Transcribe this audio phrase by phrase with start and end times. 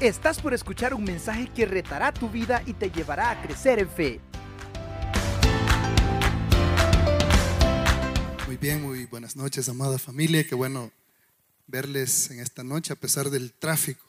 [0.00, 3.88] Estás por escuchar un mensaje que retará tu vida y te llevará a crecer en
[3.88, 4.20] fe.
[8.46, 10.46] Muy bien, muy buenas noches, amada familia.
[10.46, 10.92] Qué bueno
[11.66, 14.06] verles en esta noche a pesar del tráfico,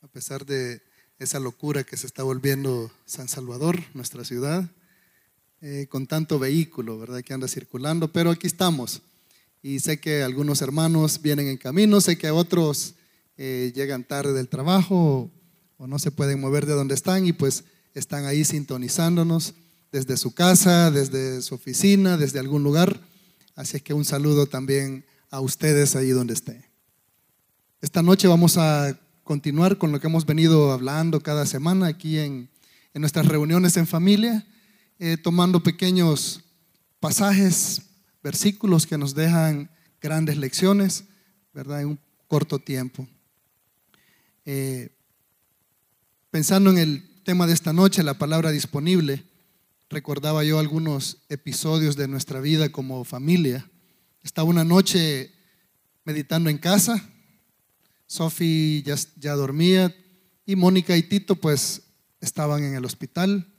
[0.00, 0.80] a pesar de
[1.18, 4.70] esa locura que se está volviendo San Salvador, nuestra ciudad,
[5.60, 7.22] eh, con tanto vehículo, ¿verdad?
[7.22, 9.02] Que anda circulando, pero aquí estamos.
[9.60, 12.94] Y sé que algunos hermanos vienen en camino, sé que otros
[13.38, 15.30] eh, llegan tarde del trabajo
[15.76, 19.54] o, no se pueden mover de donde están y pues están ahí sintonizándonos
[19.92, 22.98] desde su casa, desde su oficina, desde algún lugar.
[23.54, 26.64] Así que un saludo también a ustedes ahí donde estén.
[27.82, 32.48] Esta noche vamos a continuar con lo que hemos venido hablando cada semana aquí en,
[32.94, 34.46] nuestras reuniones en familia,
[34.98, 36.42] eh, tomando pequeños
[37.00, 37.82] pasajes,
[38.22, 41.04] versículos que nos dejan grandes lecciones,
[41.52, 41.82] ¿verdad?
[41.82, 43.06] En un corto tiempo.
[44.48, 44.90] Eh,
[46.30, 49.24] pensando en el tema de esta noche, la palabra disponible,
[49.90, 53.68] recordaba yo algunos episodios de nuestra vida como familia.
[54.22, 55.32] Estaba una noche
[56.04, 57.04] meditando en casa,
[58.06, 59.92] Sophie ya, ya dormía
[60.46, 61.82] y Mónica y Tito pues
[62.20, 63.52] estaban en el hospital.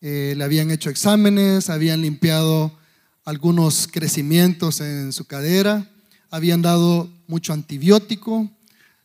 [0.00, 2.76] Eh, le habían hecho exámenes, habían limpiado
[3.24, 5.88] algunos crecimientos en su cadera,
[6.28, 8.50] habían dado mucho antibiótico,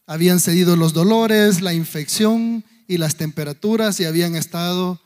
[0.08, 5.00] habían cedido los dolores, la infección y las temperaturas y habían estado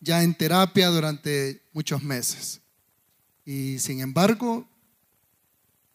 [0.00, 2.60] ya en terapia durante muchos meses.
[3.44, 4.68] Y sin embargo,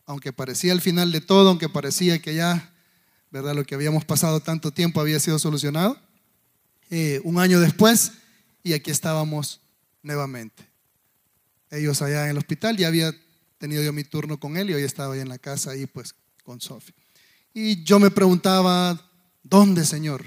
[0.06, 2.74] aunque parecía el final de todo, aunque parecía que ya,
[3.32, 3.54] ¿verdad?
[3.54, 6.00] Lo que habíamos pasado tanto tiempo había sido solucionado,
[6.90, 8.14] eh, un año después,
[8.64, 9.60] y aquí estábamos
[10.02, 10.66] nuevamente.
[11.70, 13.14] Ellos allá en el hospital, ya había
[13.58, 16.16] tenido yo mi turno con él y hoy estaba ahí en la casa, ahí pues
[16.44, 17.03] con Sofía.
[17.54, 19.00] Y yo me preguntaba,
[19.44, 20.26] ¿dónde, Señor?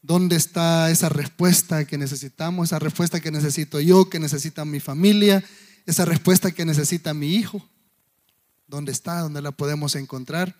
[0.00, 2.68] ¿Dónde está esa respuesta que necesitamos?
[2.68, 5.44] Esa respuesta que necesito yo, que necesita mi familia,
[5.84, 7.68] esa respuesta que necesita mi hijo.
[8.66, 9.20] ¿Dónde está?
[9.20, 10.56] ¿Dónde la podemos encontrar?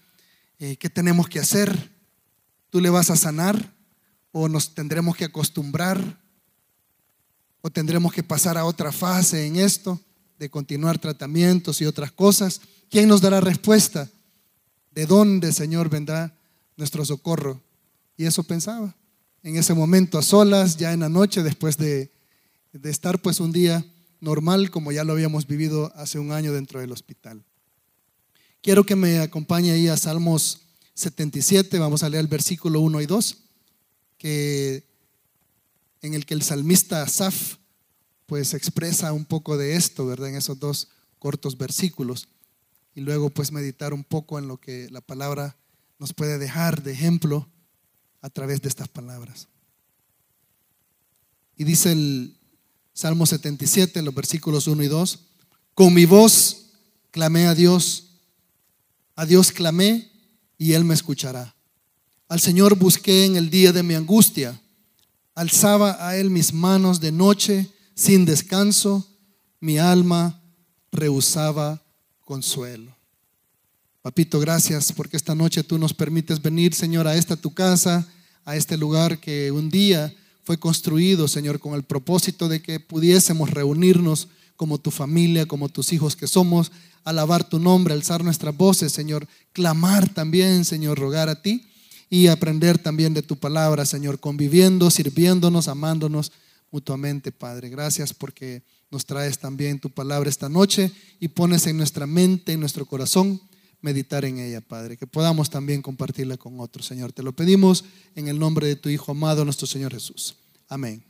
[0.59, 1.91] Eh, ¿Qué tenemos que hacer?
[2.69, 3.75] ¿Tú le vas a sanar?
[4.31, 6.21] ¿O nos tendremos que acostumbrar?
[7.62, 9.99] ¿O tendremos que pasar a otra fase en esto
[10.39, 12.60] de continuar tratamientos y otras cosas?
[12.91, 14.10] ¿Quién nos dará respuesta?
[14.94, 16.36] ¿De dónde, Señor, vendrá
[16.76, 17.60] nuestro socorro?
[18.16, 18.94] Y eso pensaba.
[19.42, 22.10] En ese momento, a solas, ya en la noche, después de,
[22.84, 23.84] estar pues un día
[24.20, 27.42] normal como ya lo habíamos vivido hace un año dentro del hospital.
[28.60, 30.60] Quiero que me acompañe ahí a Salmos
[30.94, 33.38] 77, vamos a leer el versículo 1 y 2,
[34.19, 34.84] que,
[36.03, 37.56] en el que el salmista Asaf
[38.26, 40.28] pues expresa un poco de esto, ¿verdad?
[40.28, 40.88] En esos dos
[41.19, 42.28] cortos versículos
[42.94, 45.56] y luego pues meditar un poco en lo que la palabra
[45.98, 47.48] nos puede dejar de ejemplo
[48.20, 49.48] a través de estas palabras.
[51.56, 52.36] Y dice el
[52.92, 55.20] Salmo 77, los versículos 1 y 2,
[55.75, 56.70] con mi voz
[57.10, 58.19] clamé a Dios,
[59.16, 60.10] a Dios clamé
[60.59, 61.54] y Él me escuchará.
[62.28, 64.60] Al Señor busqué en el día de mi angustia,
[65.34, 69.06] alzaba a Él mis manos de noche sin descanso,
[69.60, 70.42] mi alma
[70.91, 71.82] rehusaba
[72.32, 72.97] consuelo.
[74.00, 78.09] Papito, gracias porque esta noche tú nos permites venir, Señor, a esta tu casa,
[78.47, 80.10] a este lugar que un día
[80.42, 85.92] fue construido, Señor, con el propósito de que pudiésemos reunirnos como tu familia, como tus
[85.92, 86.72] hijos que somos,
[87.04, 91.66] alabar tu nombre, alzar nuestras voces, Señor, clamar también, Señor, rogar a ti
[92.09, 96.32] y aprender también de tu palabra, Señor, conviviendo, sirviéndonos, amándonos
[96.72, 97.69] mutuamente, Padre.
[97.69, 100.91] Gracias porque nos traes también tu palabra esta noche
[101.21, 103.41] y pones en nuestra mente, en nuestro corazón,
[103.81, 104.97] meditar en ella, Padre.
[104.97, 107.12] Que podamos también compartirla con otros, Señor.
[107.12, 107.84] Te lo pedimos
[108.16, 110.34] en el nombre de tu Hijo amado, nuestro Señor Jesús.
[110.69, 111.05] Amén.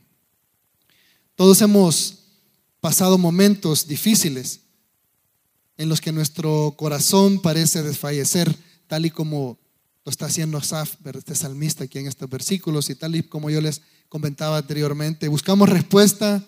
[1.35, 2.19] Todos hemos
[2.79, 4.59] pasado momentos difíciles
[5.77, 8.55] en los que nuestro corazón parece desfallecer,
[8.87, 9.57] tal y como
[10.05, 13.61] lo está haciendo Asaf, este salmista aquí en estos versículos, y tal y como yo
[13.61, 13.81] les
[14.13, 15.27] comentaba anteriormente.
[15.27, 16.45] Buscamos respuesta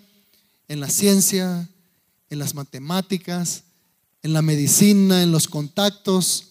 [0.68, 1.68] en la ciencia,
[2.30, 3.64] en las matemáticas,
[4.22, 6.50] en la medicina, en los contactos,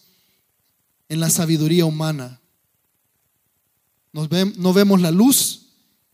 [1.07, 2.41] en la sabiduría humana.
[4.11, 5.67] no vemos la luz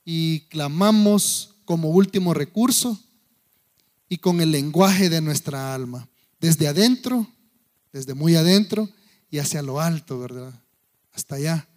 [0.05, 3.03] y clamamos como último recurso
[4.07, 6.07] y con el lenguaje de nuestra alma,
[6.39, 7.25] desde adentro,
[7.91, 8.87] desde muy adentro
[9.31, 10.53] y hacia lo alto, ¿verdad?
[11.11, 11.67] Hasta allá,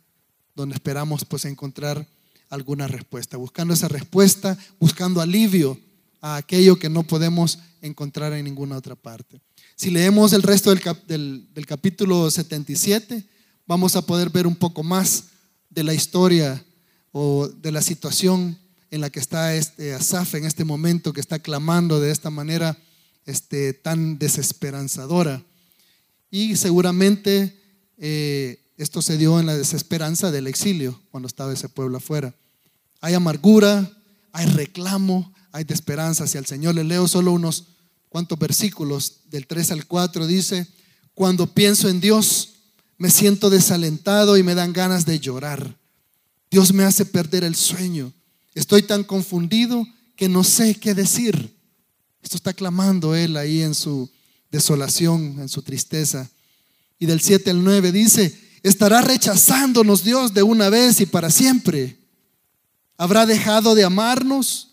[0.55, 2.06] donde esperamos pues encontrar
[2.50, 5.79] alguna respuesta, buscando esa respuesta, buscando alivio
[6.20, 9.41] a aquello que no podemos encontrar en ninguna otra parte.
[9.76, 13.25] Si leemos el resto del, capítulo 77,
[13.67, 15.25] vamos a poder ver un poco más
[15.69, 16.64] de la historia
[17.12, 18.58] o de la situación
[18.90, 22.79] en la que está este Asaf en este momento, que está clamando de esta manera
[23.26, 25.43] este, tan desesperanzadora.
[26.31, 27.58] Y seguramente
[27.99, 32.35] eh, esto se dio en la desesperanza del exilio, cuando estaba ese pueblo afuera.
[33.00, 33.91] Hay amargura,
[34.32, 36.75] hay reclamo, hay esperanza hacia el Señor.
[36.75, 37.65] Le leo solo unos
[38.09, 40.67] cuantos versículos, del 3 al 4, dice,
[41.15, 42.55] cuando pienso en Dios,
[42.99, 45.76] me siento desalentado y me dan ganas de llorar.
[46.50, 48.12] Dios me hace perder el sueño.
[48.55, 49.87] Estoy tan confundido
[50.17, 51.56] que no sé qué decir.
[52.23, 54.11] Esto está clamando él ahí en su
[54.50, 56.31] desolación, en su tristeza.
[56.99, 61.99] Y del 7 al 9 dice, estará rechazándonos Dios de una vez y para siempre.
[62.96, 64.72] ¿Habrá dejado de amarnos?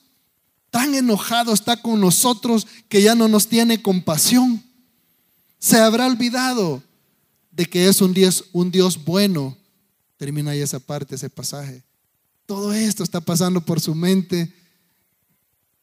[0.72, 4.64] Tan enojado está con nosotros que ya no nos tiene compasión.
[5.60, 6.82] Se habrá olvidado
[7.52, 9.58] de que es un Dios, un Dios bueno.
[10.18, 11.84] Termina ahí esa parte, ese pasaje.
[12.46, 14.54] Todo esto está pasando por su mente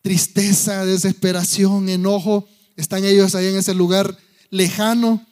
[0.01, 2.49] tristeza, desesperación, enojo.
[2.77, 4.17] Están ellos ahí en ese lugar
[4.49, 5.27] lejano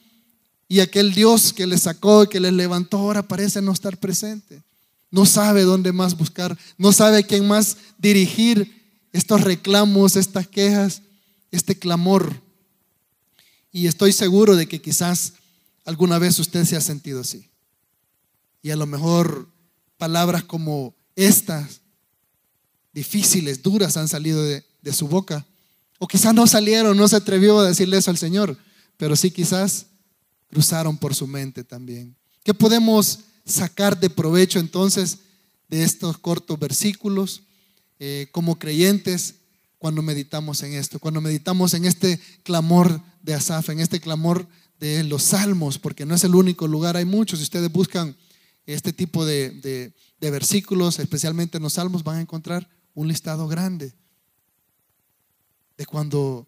[0.67, 4.63] y aquel Dios que les sacó y que les levantó ahora parece no estar presente.
[5.09, 8.77] No sabe dónde más buscar, no sabe quién más dirigir
[9.13, 11.01] estos reclamos, estas quejas,
[11.51, 12.41] este clamor.
[13.71, 15.33] Y estoy seguro de que quizás
[15.85, 17.49] alguna vez usted se ha sentido así.
[18.61, 19.47] Y a lo mejor
[19.97, 21.81] palabras como estas
[22.93, 25.45] difíciles, duras han salido de, su boca.
[25.99, 28.57] O quizás no salieron, no se atrevió a decirle eso al Señor,
[28.95, 29.87] pero sí quizás
[30.49, 32.15] cruzaron por su mente también.
[32.43, 35.19] ¿Qué podemos sacar de provecho entonces
[35.67, 37.43] de estos cortos versículos
[37.99, 39.35] eh, como creyentes
[39.77, 40.99] cuando meditamos en esto?
[40.99, 44.47] Cuando meditamos en este clamor de Asaf, en este clamor
[44.79, 47.39] de los salmos, porque no es el único lugar, hay muchos.
[47.39, 48.15] Si ustedes buscan
[48.65, 53.93] este tipo de versículos, especialmente en los salmos, van a encontrar un listado grande
[55.77, 56.47] de cuando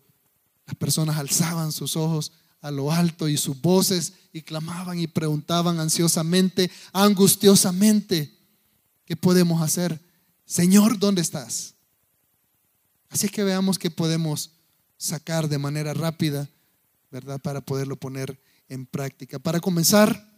[0.66, 5.80] las personas alzaban sus ojos a lo alto y sus voces y clamaban y preguntaban
[5.80, 8.38] ansiosamente, angustiosamente,
[9.06, 10.00] ¿qué podemos hacer?
[10.46, 11.76] Señor, ¿dónde estás?
[13.10, 14.52] Así que veamos qué podemos
[14.98, 16.50] sacar de manera rápida,
[17.10, 17.40] ¿verdad?
[17.40, 19.40] Para poderlo poner en práctica.
[19.40, 20.30] Para comenzar,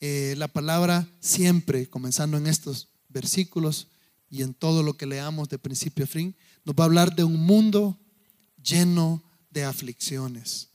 [0.00, 3.88] eh, la palabra siempre, comenzando en estos versículos,
[4.32, 6.34] y en todo lo que leamos de principio a fin,
[6.64, 8.00] nos va a hablar de un mundo
[8.62, 10.70] lleno de aflicciones.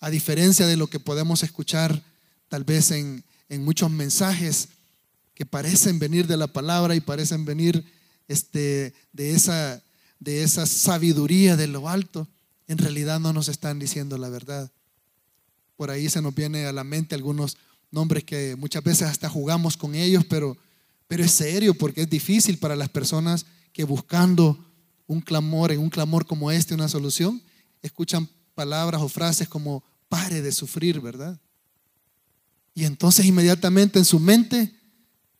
[0.00, 2.02] A diferencia de lo que podemos escuchar
[2.48, 4.68] tal vez en, en muchos mensajes
[5.34, 7.84] que parecen venir de la palabra y parecen venir
[8.26, 9.82] este, de, esa,
[10.18, 12.28] de esa sabiduría de lo alto,
[12.66, 14.70] en realidad no nos están diciendo la verdad.
[15.76, 17.56] Por ahí se nos viene a la mente algunos
[17.90, 20.56] nombres que muchas veces hasta jugamos con ellos, pero
[21.08, 24.62] pero es serio porque es difícil para las personas que buscando
[25.06, 27.42] un clamor, en un clamor como este, una solución,
[27.80, 28.28] escuchan
[28.58, 31.38] palabras o frases como pare de sufrir, ¿verdad?
[32.74, 34.74] Y entonces inmediatamente en su mente,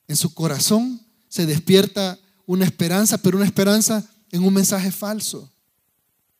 [0.07, 2.17] en su corazón, se despierta
[2.47, 5.51] una esperanza, pero una esperanza en un mensaje falso.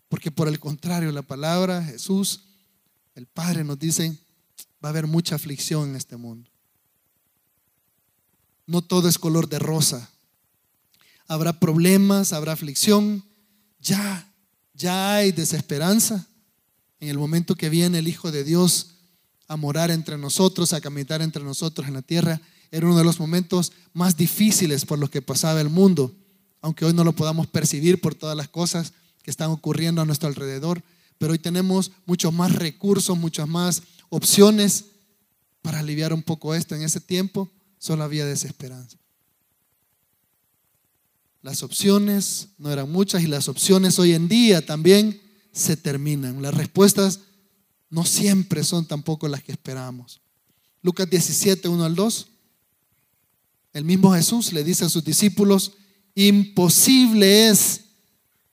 [0.09, 2.43] Porque por el contrario, la palabra Jesús,
[3.17, 4.17] el Padre nos dice,
[4.85, 6.49] va a haber mucha aflicción en este mundo
[8.69, 10.11] no todo es color de rosa.
[11.27, 13.25] Habrá problemas, habrá aflicción.
[13.81, 14.31] Ya,
[14.75, 16.27] ya hay desesperanza.
[17.01, 18.95] En el momento que viene el Hijo de Dios
[19.47, 22.41] a morar entre nosotros, a caminar entre nosotros en la tierra,
[22.71, 26.15] era uno de los momentos más difíciles por los que pasaba el mundo,
[26.61, 30.29] aunque hoy no lo podamos percibir por todas las cosas que están ocurriendo a nuestro
[30.29, 30.83] alrededor,
[31.19, 34.87] pero hoy tenemos muchos más recursos, muchas más opciones
[35.63, 36.75] para aliviar un poco esto.
[36.75, 38.99] En ese tiempo solo había desesperanza.
[41.43, 45.21] Las opciones no eran muchas y las opciones hoy en día también
[45.53, 46.43] se terminan.
[46.43, 47.21] Las respuestas
[47.91, 50.21] no siempre son tampoco las que esperamos.
[50.83, 52.29] Lucas 17, 1 al 2.
[53.73, 55.73] El mismo Jesús le dice a sus discípulos,
[56.15, 57.83] imposible es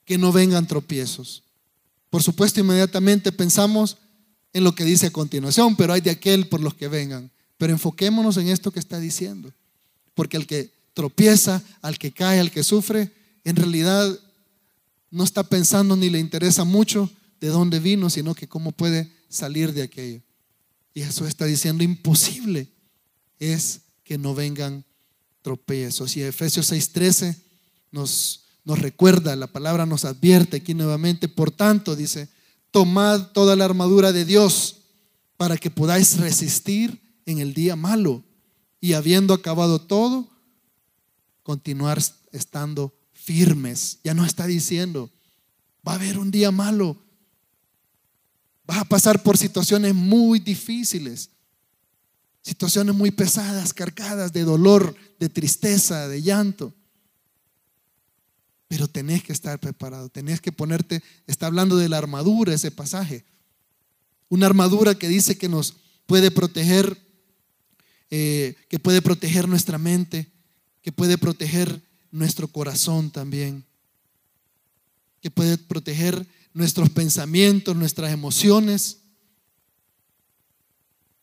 [0.04, 1.44] que no vengan tropiezos.
[2.10, 3.98] Por supuesto, inmediatamente pensamos
[4.54, 7.32] en lo que dice a continuación, pero hay de aquel por los que vengan.
[7.58, 9.54] Pero enfoquémonos en esto que está diciendo.
[10.14, 13.12] Porque al que tropieza, al que cae, al que sufre,
[13.44, 14.18] en realidad
[15.12, 17.10] no está pensando ni le interesa mucho
[17.40, 20.22] de dónde vino, sino que cómo puede salir de aquello.
[20.94, 22.70] Y eso está diciendo imposible
[23.40, 24.86] es que no vengan
[25.42, 26.16] tropiezos.
[26.18, 27.36] Y Efesios 6:13
[27.92, 32.30] nos, nos recuerda, la palabra nos advierte aquí nuevamente, por tanto dice,
[32.72, 34.78] tomad toda la armadura de Dios
[35.38, 38.24] para que podáis resistir en el día malo
[38.80, 40.30] y habiendo acabado todo,
[41.44, 42.94] continuar estando
[43.26, 44.00] firmes.
[44.04, 45.12] Ya no está diciendo,
[45.86, 46.96] va a haber un día malo,
[48.68, 51.32] vas a pasar por situaciones muy difíciles,
[52.44, 56.74] situaciones muy pesadas, cargadas de dolor, de tristeza, de llanto.
[58.68, 63.26] Pero tenés que estar preparado, tenés que ponerte, está hablando de la armadura ese pasaje.
[64.30, 66.96] Una armadura que dice que nos puede proteger,
[68.12, 70.32] eh, que puede proteger nuestra mente,
[70.84, 71.82] que puede proteger
[72.16, 73.66] nuestro corazón también,
[75.20, 79.02] que puede proteger nuestros pensamientos, nuestras emociones,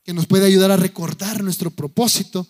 [0.05, 2.47] que nos puede ayudar a recordar nuestro propósito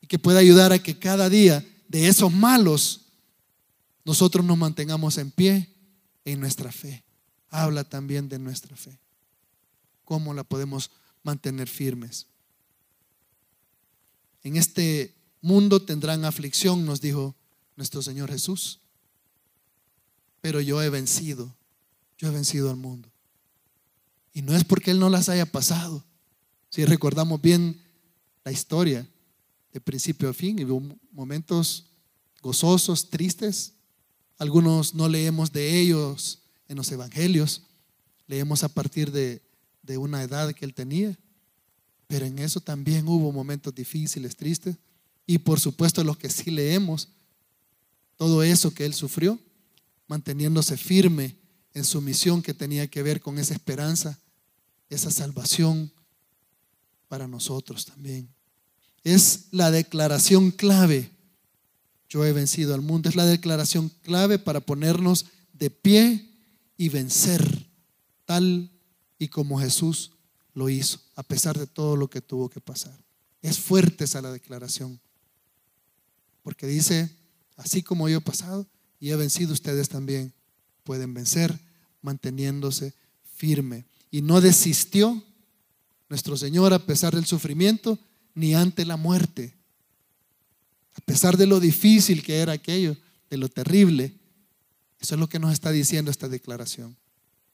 [0.00, 3.02] y que puede ayudar a que cada día de esos malos
[4.02, 5.74] nosotros nos mantengamos en pie
[6.24, 7.04] en nuestra fe.
[7.50, 8.98] Habla también de nuestra fe.
[10.06, 10.90] ¿Cómo la podemos
[11.22, 12.28] mantener firmes?
[14.42, 15.15] En este
[15.46, 17.34] mundo tendrán aflicción, nos dijo
[17.76, 18.80] nuestro Señor Jesús.
[20.40, 21.56] Pero yo he vencido
[22.18, 23.10] yo he vencido al mundo.
[24.32, 26.04] Y no es porque Él no las haya pasado.
[26.68, 27.80] Si recordamos bien
[28.44, 29.08] la historia,
[29.72, 31.90] de principio a fin, hubo momentos
[32.42, 33.74] gozosos, tristes.
[34.38, 37.62] Algunos no leemos de ellos en los evangelios,
[38.26, 39.42] leemos a partir de,
[39.82, 41.18] de una edad que Él tenía.
[42.06, 44.76] Pero en eso también hubo momentos difíciles, tristes.
[45.26, 47.08] Y por supuesto los que sí leemos,
[48.16, 49.38] todo eso que Él sufrió,
[50.06, 51.36] manteniéndose firme
[51.74, 54.18] en su misión que tenía que ver con esa esperanza,
[54.88, 55.92] esa salvación
[57.08, 58.28] para nosotros también.
[59.04, 61.10] Es la declaración clave.
[62.08, 63.08] Yo he vencido al mundo.
[63.08, 66.30] Es la declaración clave para ponernos de pie
[66.76, 67.66] y vencer,
[68.24, 68.70] tal
[69.18, 70.12] y como Jesús
[70.54, 72.98] lo hizo, a pesar de todo lo que tuvo que pasar.
[73.42, 75.00] Es fuerte esa la declaración.
[76.46, 77.10] Porque dice,
[77.56, 78.68] así como yo he pasado
[79.00, 80.32] y he vencido, ustedes también
[80.84, 81.58] pueden vencer
[82.02, 82.94] manteniéndose
[83.34, 83.84] firme.
[84.12, 85.24] Y no desistió
[86.08, 87.98] nuestro Señor a pesar del sufrimiento
[88.32, 89.56] ni ante la muerte.
[90.94, 92.96] A pesar de lo difícil que era aquello,
[93.28, 94.16] de lo terrible.
[95.00, 96.96] Eso es lo que nos está diciendo esta declaración.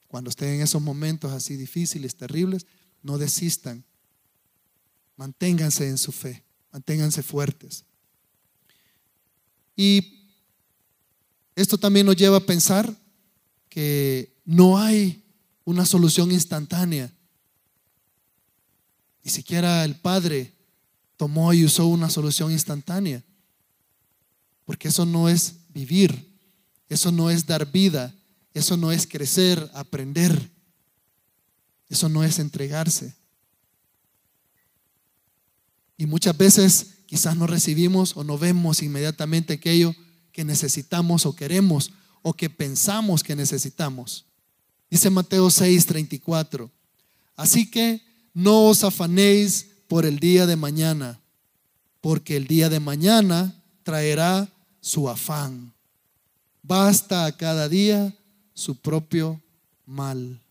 [0.07, 2.67] Cuando estén en esos momentos así difíciles, terribles,
[3.01, 3.85] no desistan.
[5.15, 7.85] Manténganse en su fe, manténganse fuertes.
[9.75, 10.19] Y
[11.55, 12.93] esto también nos lleva a pensar
[13.69, 15.23] que no hay
[15.65, 17.11] una solución instantánea.
[19.23, 20.53] Ni siquiera el Padre
[21.17, 23.23] tomó y usó una solución instantánea.
[24.65, 26.33] Porque eso no es vivir,
[26.89, 28.13] eso no es dar vida,
[28.53, 30.49] eso no es crecer, aprender,
[31.89, 33.15] eso no es entregarse.
[35.97, 39.93] Y muchas veces quizás no recibimos o no vemos inmediatamente aquello
[40.31, 41.91] que necesitamos o queremos
[42.23, 44.25] o que pensamos que necesitamos.
[44.89, 46.71] Dice Mateo 6, 34.
[47.35, 48.01] Así que
[48.33, 51.19] no os afanéis por el día de mañana,
[52.01, 54.51] porque el día de mañana traerá
[54.81, 55.71] su afán.
[56.63, 58.11] Basta a cada día
[58.55, 59.39] su propio
[59.85, 60.41] mal.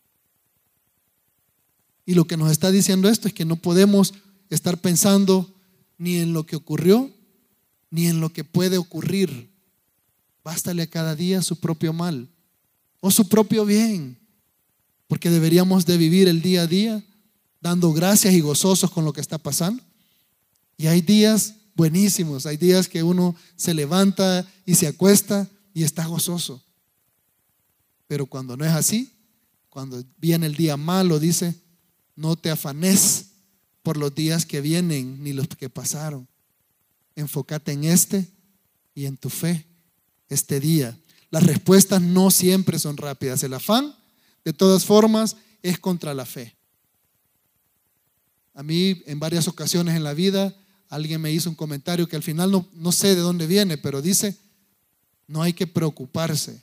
[2.06, 4.14] Y lo que nos está diciendo esto es que no podemos
[4.48, 5.52] estar pensando
[6.02, 7.12] ni en lo que ocurrió,
[7.88, 9.52] ni en lo que puede ocurrir.
[10.42, 12.28] Bástale a cada día su propio mal
[12.98, 14.18] o su propio bien
[15.06, 17.04] porque deberíamos de vivir el día a día
[17.60, 19.80] dando gracias y gozosos con lo que está pasando.
[20.76, 26.04] Y hay días buenísimos, hay días que uno se levanta y se acuesta y está
[26.06, 26.64] gozoso.
[28.08, 29.12] Pero cuando no es así,
[29.68, 31.54] cuando viene el día malo, dice,
[32.16, 33.31] no te afanes
[33.82, 36.28] por los días que vienen ni los que pasaron.
[37.16, 38.26] Enfócate en este
[38.94, 39.66] y en tu fe
[40.28, 40.98] este día.
[41.30, 43.42] Las respuestas no siempre son rápidas.
[43.42, 43.94] El afán
[44.44, 46.54] de todas formas, es contra la fe.
[48.54, 50.54] A mí en varias ocasiones en la vida
[50.88, 54.02] alguien me hizo un comentario que al final no, no sé de dónde viene, pero
[54.02, 54.36] dice,
[55.26, 56.60] no hay que preocuparse,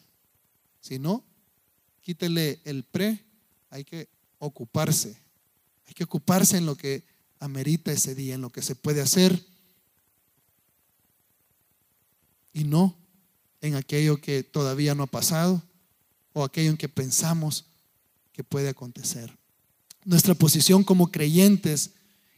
[0.82, 1.24] sino
[2.02, 3.24] quítele el pre,
[3.70, 5.18] hay que ocuparse.
[5.90, 7.04] Hay que ocuparse en lo que
[7.40, 9.44] amerita ese día, en lo que se puede hacer
[12.54, 12.96] y no
[13.60, 15.64] en aquello que todavía no ha pasado
[16.32, 17.66] o aquello en que pensamos
[18.32, 19.36] que puede acontecer.
[20.06, 21.90] Nuestra posición como creyentes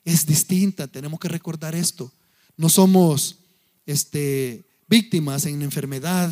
[0.05, 2.09] es distinta, tenemos que recordar esto.
[2.55, 3.39] No somos
[3.85, 6.31] este, víctimas en enfermedad,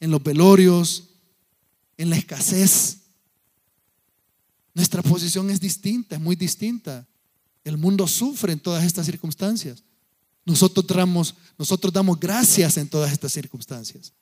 [0.00, 1.10] en los velorios,
[1.96, 3.05] en la escasez.
[4.76, 7.08] Nuestra posición es distinta, es muy distinta.
[7.64, 9.82] El mundo sufre en todas estas circunstancias.
[10.44, 14.12] Nosotros damos, nosotros damos gracias en todas estas circunstancias.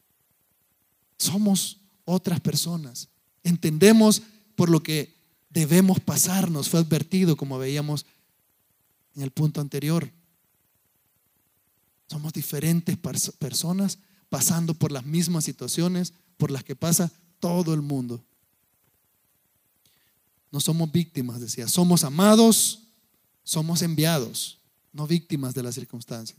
[1.18, 3.08] Somos otras personas.
[3.42, 4.22] Entendemos
[4.54, 5.12] por lo que
[5.50, 6.48] debemos pasar.
[6.48, 8.06] Nos fue advertido, como veíamos
[9.16, 10.08] en el punto anterior.
[12.08, 12.96] Somos diferentes
[13.40, 18.24] personas pasando por las mismas situaciones por las que pasa todo el mundo.
[20.54, 21.66] No somos víctimas, decía.
[21.66, 22.84] Somos amados,
[23.42, 24.60] somos enviados,
[24.92, 26.38] no víctimas de las circunstancias.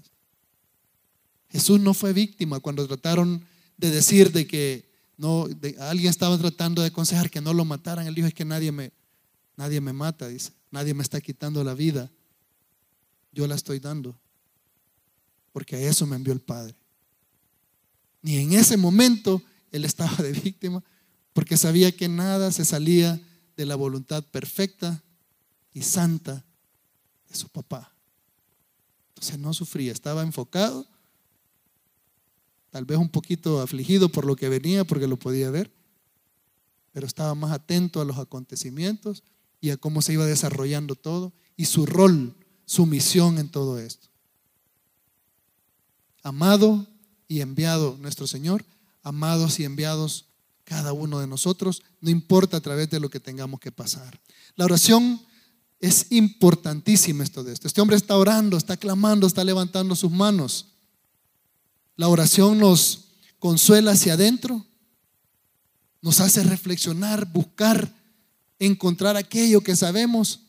[1.50, 3.44] Jesús no fue víctima cuando trataron
[3.76, 8.08] de decir de que no, alguien estaba tratando de aconsejar que no lo mataran.
[8.08, 8.94] Él dijo es que nadie me,
[9.58, 10.54] nadie me mata, dice.
[10.72, 12.10] Nadie me está quitando la vida.
[13.34, 14.18] Yo la estoy dando.
[15.52, 16.74] Porque a eso me envió el Padre.
[18.22, 19.42] Ni en ese momento
[19.74, 20.82] él estaba de víctima,
[21.34, 23.22] porque sabía que nada se salía
[23.56, 25.04] de la voluntad perfecta
[25.74, 26.46] y santa
[27.30, 27.94] de su papá.
[29.10, 30.88] Entonces no sufría, estaba enfocado
[32.76, 35.72] tal vez un poquito afligido por lo que venía, porque lo podía ver,
[36.92, 39.24] pero estaba más atento a los acontecimientos
[39.62, 42.36] y a cómo se iba desarrollando todo y su rol,
[42.66, 44.10] su misión en todo esto.
[46.22, 46.86] Amado
[47.30, 48.66] y enviado nuestro Señor,
[49.04, 50.25] amados y enviados
[50.66, 54.20] cada uno de nosotros, no importa a través de lo que tengamos que pasar.
[54.56, 55.22] La oración
[55.80, 57.68] es importantísima esto de esto.
[57.68, 60.74] Este hombre está orando, está clamando, está levantando sus manos.
[61.96, 63.06] La oración nos
[63.40, 64.66] consuela hacia adentro,
[66.02, 67.94] nos hace reflexionar, buscar,
[68.60, 70.42] encontrar aquello que sabemos,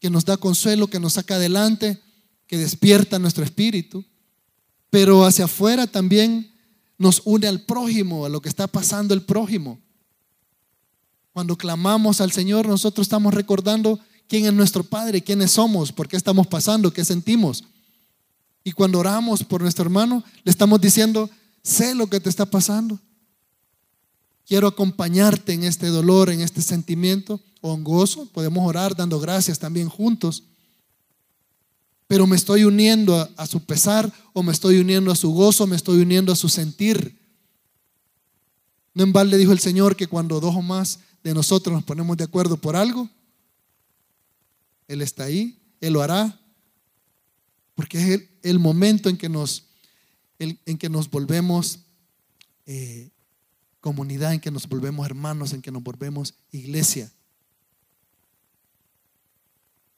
[0.00, 2.00] que nos da consuelo, que nos saca adelante,
[2.46, 4.04] que despierta nuestro espíritu.
[4.90, 6.53] Pero hacia afuera también
[6.98, 9.80] nos une al prójimo, a lo que está pasando el prójimo.
[11.32, 13.98] Cuando clamamos al Señor, nosotros estamos recordando
[14.28, 17.64] quién es nuestro Padre, quiénes somos, por qué estamos pasando, qué sentimos.
[18.62, 21.28] Y cuando oramos por nuestro hermano, le estamos diciendo,
[21.62, 22.98] sé lo que te está pasando.
[24.46, 28.26] Quiero acompañarte en este dolor, en este sentimiento o en gozo.
[28.26, 30.44] Podemos orar dando gracias también juntos.
[32.06, 35.76] Pero me estoy uniendo a, su pesar o me estoy uniendo a su gozo, me
[35.76, 37.18] estoy uniendo a su sentir.
[38.92, 42.16] No en balde dijo el Señor que cuando dos o más de nosotros nos ponemos
[42.16, 43.08] de acuerdo por algo,
[44.86, 46.38] Él está ahí, Él lo hará,
[47.74, 49.64] porque es el, momento en que nos,
[50.38, 51.80] en que nos volvemos
[52.66, 53.10] eh,
[53.80, 57.12] comunidad, en que nos volvemos hermanos, en que nos volvemos iglesia,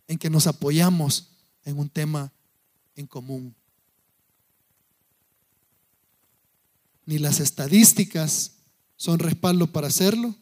[0.09, 1.36] en que nos apoyamos
[1.67, 2.33] en un tema
[2.95, 3.55] en común.
[7.05, 8.53] Ni las estadísticas
[8.97, 10.35] son respaldo para hacerlo,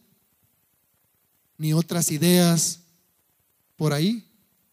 [1.59, 2.81] ni otras ideas
[3.77, 4.25] por ahí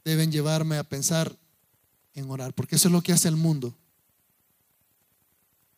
[0.06, 1.36] deben llevarme a pensar
[2.14, 3.76] en orar, porque eso es lo que hace el mundo.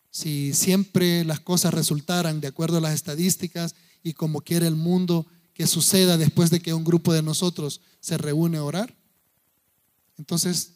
[0.10, 5.26] Si siempre las cosas resultaran de acuerdo a las estadísticas y como quiere el mundo
[5.54, 8.96] que suceda después de que un grupo de nosotros se reúne a orar,
[10.18, 10.74] entonces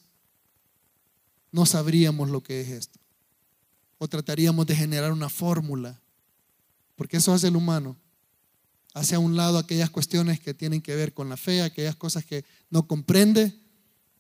[1.52, 3.00] no sabríamos lo que es esto.
[3.97, 6.00] O trataríamos de generar una fórmula,
[6.95, 7.97] porque eso hace el humano.
[8.93, 12.26] Hace a un lado aquellas cuestiones que tienen que ver con la fe, aquellas cosas
[12.26, 13.54] que no comprende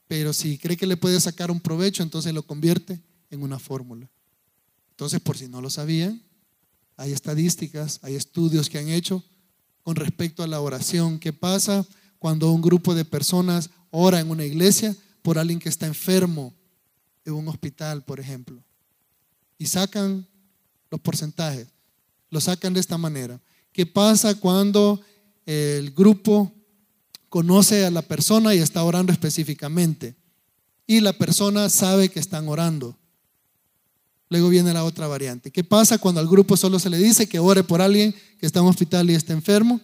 [0.07, 4.09] pero si cree que le puede sacar un provecho, entonces lo convierte en una fórmula.
[4.91, 6.21] Entonces, por si no lo sabían,
[6.95, 9.23] hay estadísticas, hay estudios que han hecho
[9.83, 11.19] con respecto a la oración.
[11.19, 11.85] ¿Qué pasa
[12.19, 14.95] cuando un grupo de personas ora en una iglesia
[15.27, 16.55] por alguien que está enfermo
[17.25, 18.63] en un hospital, por ejemplo?
[19.57, 20.25] Y sacan
[20.89, 21.67] los porcentajes.
[22.29, 23.37] Lo sacan de esta manera.
[23.73, 25.01] ¿Qué pasa cuando
[25.45, 26.49] el grupo
[27.27, 30.15] conoce a la persona y está orando específicamente.
[30.85, 32.97] Y la persona sabe que están orando.
[34.29, 35.51] Luego viene la otra variante.
[35.51, 38.59] ¿Qué pasa cuando al grupo solo se le dice que ore por alguien que está
[38.59, 39.81] en un hospital y está enfermo?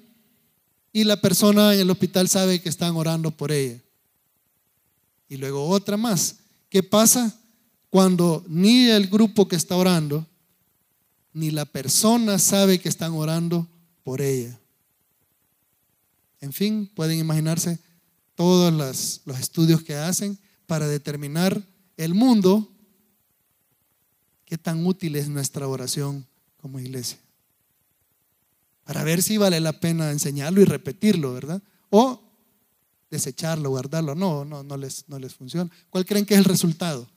[0.93, 3.81] Y la persona en el hospital sabe que están orando por ella.
[5.27, 6.37] Y luego otra más.
[6.69, 7.39] ¿Qué pasa
[7.89, 10.27] cuando ni el grupo que está orando,
[11.33, 13.67] ni la persona sabe que están orando
[14.03, 14.59] por ella?
[16.41, 17.79] En fin, pueden imaginarse
[18.35, 21.61] todos los, estudios que hacen para determinar
[21.97, 22.69] el mundo,
[24.45, 26.25] qué tan útil es nuestra oración
[26.57, 27.19] como iglesia.
[28.83, 31.61] Para ver si vale la pena enseñarlo y repetirlo, ¿verdad?
[31.89, 32.22] O
[33.13, 34.15] desecharlo, guardarlo.
[34.15, 35.69] No, no, no les, no les funciona.
[35.89, 37.07] ¿Cuál creen que es el resultado?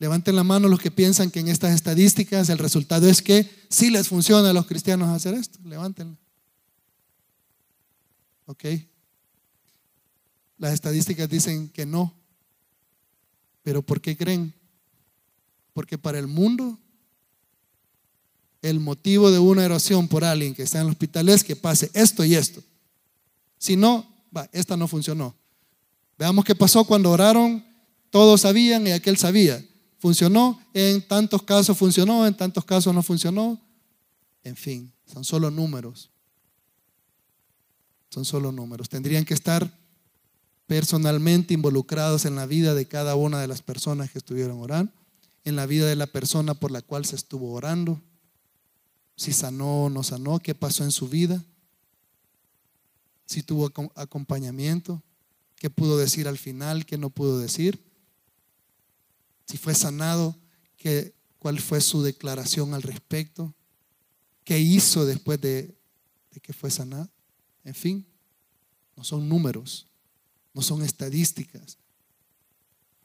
[0.00, 3.90] Levanten la mano los que piensan que en estas estadísticas el resultado es que sí
[3.90, 5.58] les funciona a los cristianos hacer esto.
[5.64, 6.16] Levántenlo.
[8.46, 8.64] ¿Ok?
[10.58, 12.14] Las estadísticas dicen que no.
[13.62, 14.54] ¿Pero por qué creen?
[15.72, 16.78] Porque para el mundo
[18.60, 21.90] el motivo de una oración por alguien que está en el hospital es que pase
[21.94, 22.62] esto y esto.
[23.58, 25.36] Si no, va, esta no funcionó.
[26.16, 27.64] Veamos qué pasó cuando oraron,
[28.10, 29.64] todos sabían y aquel sabía.
[29.98, 33.60] Funcionó, en tantos casos funcionó, en tantos casos no funcionó.
[34.44, 36.10] En fin, son solo números.
[38.10, 38.88] Son solo números.
[38.88, 39.70] Tendrían que estar
[40.66, 44.92] personalmente involucrados en la vida de cada una de las personas que estuvieron orando,
[45.44, 48.02] en la vida de la persona por la cual se estuvo orando,
[49.16, 51.42] si sanó o no sanó, qué pasó en su vida,
[53.28, 55.02] si tuvo acompañamiento,
[55.56, 57.84] qué pudo decir al final, qué no pudo decir,
[59.46, 60.34] si fue sanado,
[60.78, 63.54] qué, cuál fue su declaración al respecto,
[64.44, 65.76] qué hizo después de,
[66.30, 67.10] de que fue sanado.
[67.64, 68.06] En fin,
[68.96, 69.86] no son números,
[70.54, 71.76] no son estadísticas.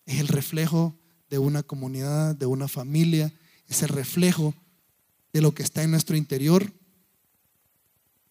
[0.06, 0.98] Es el reflejo
[1.30, 3.34] de una comunidad, de una familia,
[3.68, 4.56] es el reflejo
[5.34, 6.72] de lo que está en nuestro interior,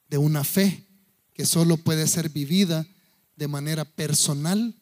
[0.08, 0.86] de una fe
[1.34, 2.86] que solo puede ser vivida
[3.36, 4.74] de manera personal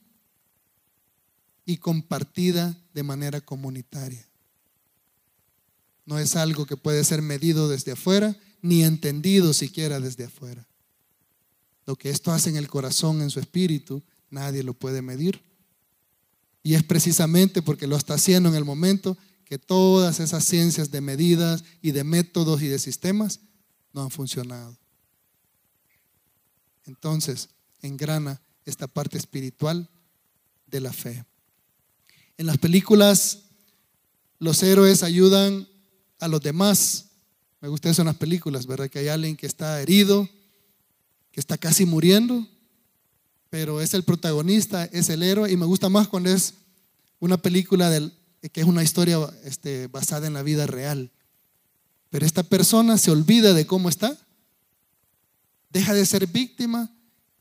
[1.64, 4.26] y compartida de manera comunitaria.
[6.06, 10.66] No es algo que puede ser medido desde afuera, ni entendido siquiera desde afuera.
[11.86, 15.42] Lo que esto hace en el corazón, en su espíritu, Nadie lo puede medir.
[16.62, 21.00] Y es precisamente porque lo está haciendo en el momento que todas esas ciencias de
[21.00, 23.40] medidas y de métodos y de sistemas
[23.92, 24.76] no han funcionado.
[26.90, 27.50] Entonces,
[27.82, 29.88] engrana esta parte espiritual
[30.66, 31.24] de la fe.
[32.36, 33.44] En las películas,
[34.40, 35.68] los héroes ayudan
[36.18, 37.10] a los demás.
[37.60, 38.90] Me gustan esas las películas, ¿verdad?
[38.90, 40.28] Que hay alguien que está herido,
[41.30, 42.44] que está casi muriendo,
[43.50, 46.54] pero es el protagonista, es el héroe, y me gusta más cuando es
[47.20, 48.12] una película del,
[48.52, 51.12] que es una historia este, basada en la vida real.
[52.08, 54.18] Pero esta persona se olvida de cómo está,
[55.70, 56.90] deja de ser víctima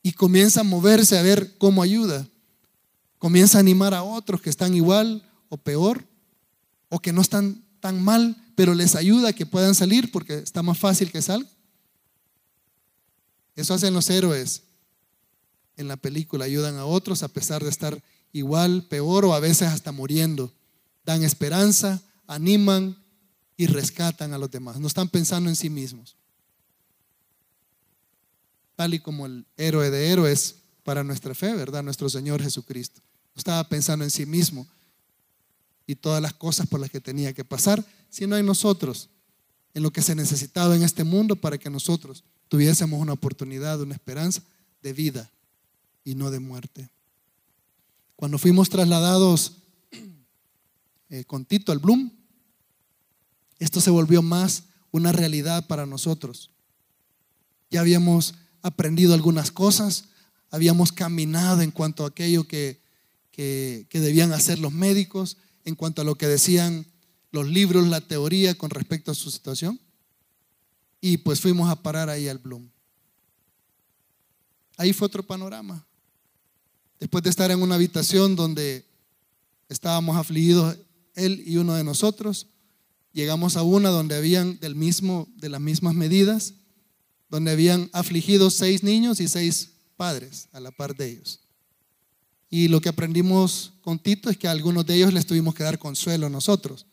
[0.02, 2.28] y comienza a moverse a ver cómo ayuda.
[3.18, 6.08] Comienza a animar a otros que están igual o peor,
[6.88, 10.64] o que no están tan mal, pero les ayuda a que puedan salir porque está
[10.64, 11.52] más fácil que salgan.
[13.56, 14.64] Eso hacen los héroes
[15.76, 19.68] en la película, ayudan a otros a pesar de estar igual, peor o a veces
[19.68, 20.54] hasta muriendo.
[21.04, 22.98] Dan esperanza, animan
[23.58, 24.80] y rescatan a los demás.
[24.80, 26.19] No están pensando en sí mismos.
[28.80, 31.84] Tal y como el héroe de héroes para nuestra fe, ¿verdad?
[31.84, 33.02] Nuestro Señor Jesucristo.
[33.36, 34.66] No estaba pensando en sí mismo
[35.86, 39.10] y todas las cosas por las que tenía que pasar, sino en nosotros,
[39.74, 43.96] en lo que se necesitaba en este mundo para que nosotros tuviésemos una oportunidad, una
[43.96, 44.42] esperanza
[44.82, 45.30] de vida
[46.06, 46.90] y no de muerte.
[48.16, 49.58] Cuando fuimos trasladados
[51.10, 52.14] eh, con Tito al Bloom,
[53.60, 56.50] esto se volvió más una realidad para nosotros.
[57.70, 60.06] Ya habíamos aprendido algunas cosas,
[60.52, 62.82] habíamos caminado en cuanto a aquello que,
[63.32, 66.86] que, que debían hacer los médicos, en cuanto a lo que decían
[67.32, 69.80] los libros, la teoría con respecto a su situación.
[71.02, 72.70] Y pues fuimos a parar ahí al Bloom.
[74.78, 75.86] Ahí fue otro panorama.
[77.00, 78.86] Después de estar en una habitación donde
[79.70, 80.78] estábamos afligidos
[81.16, 82.48] él y uno de nosotros,
[83.14, 86.54] llegamos a una donde habían del mismo, de las mismas medidas,
[87.30, 91.40] donde habían afligido seis niños y seis padres a la par de ellos.
[92.50, 95.64] Y lo que aprendimos con Tito es que a algunos de ellos les tuvimos que
[95.64, 96.88] dar consuelo nosotros,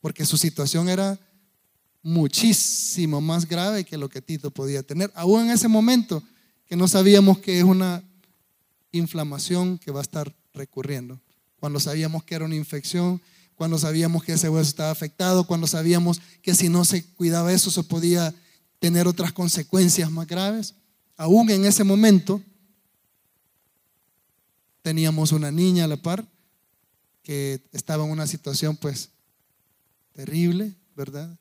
[0.00, 1.18] porque su situación era
[2.02, 6.22] muchísimo más grave que lo que Tito podía tener, aún en ese momento
[6.66, 8.02] que no sabíamos que es una
[8.92, 11.20] inflamación que va a estar recurriendo.
[11.58, 13.22] Cuando sabíamos que era una infección,
[13.54, 17.70] cuando sabíamos que ese hueso estaba afectado, cuando sabíamos que si no se cuidaba eso
[17.70, 18.34] se podía
[18.84, 20.74] tener otras consecuencias más graves.
[21.16, 22.42] Aún en ese momento
[24.82, 26.30] teníamos una niña a la par
[27.22, 29.08] que estaba en una situación pues
[30.12, 31.34] terrible, ¿verdad?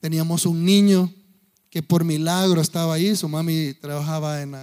[0.00, 1.12] Teníamos un niño
[1.68, 4.54] que por milagro estaba ahí, su mami trabajaba en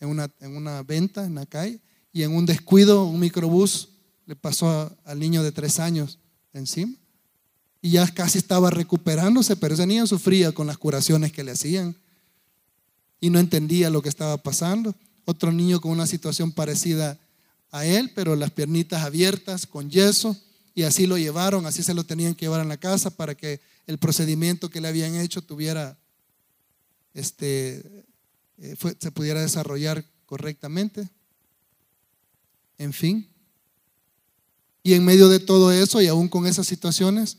[0.00, 1.80] una, en una venta en la calle
[2.12, 3.90] y en un descuido un microbús
[4.26, 6.18] le pasó al niño de tres años
[6.52, 6.96] encima
[7.82, 11.96] y ya casi estaba recuperándose, pero ese niño sufría con las curaciones que le hacían
[13.20, 14.94] y no entendía lo que estaba pasando.
[15.24, 17.18] Otro niño con una situación parecida
[17.72, 20.36] a él, pero las piernitas abiertas con yeso
[20.74, 23.60] y así lo llevaron, así se lo tenían que llevar a la casa para que
[23.88, 25.98] el procedimiento que le habían hecho tuviera
[27.14, 28.04] este
[28.58, 31.08] eh, se pudiera desarrollar correctamente.
[32.78, 33.28] En fin,
[34.84, 37.38] Y en medio de todo eso y aún con esas situaciones,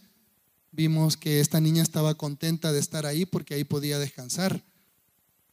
[0.73, 4.61] vimos que esta niña estaba contenta de estar ahí porque ahí podía descansar.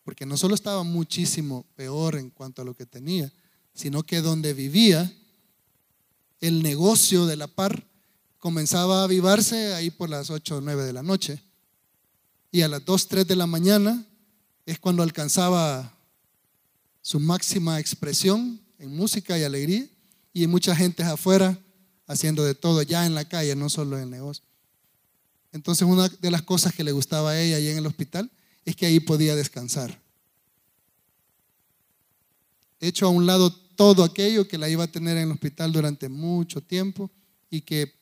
[0.03, 3.31] Porque no solo estaba muchísimo peor en cuanto a lo que tenía,
[3.75, 5.13] sino que donde vivía,
[6.41, 7.87] el negocio de la par
[8.39, 11.43] comenzaba a avivarse ahí por las 8 o 9 de la noche.
[12.51, 14.05] Y a las 2, 3 de la mañana
[14.65, 15.95] es cuando alcanzaba
[17.03, 19.87] su máxima expresión en música y alegría.
[20.33, 21.59] Y mucha gente afuera
[22.07, 24.50] haciendo de todo, ya en la calle, no solo en el negocio.
[25.53, 28.31] Entonces una de las cosas que le gustaba a ella ahí en el hospital
[28.65, 30.01] es que ahí podía descansar.
[32.79, 36.09] Hecho a un lado todo aquello que la iba a tener en el hospital durante
[36.09, 37.11] mucho tiempo
[37.51, 37.95] y que